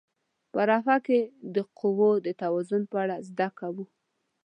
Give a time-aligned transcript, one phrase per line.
[0.51, 1.19] په رافعه کې
[1.55, 3.85] د قوو د توازن په اړه زده کوو.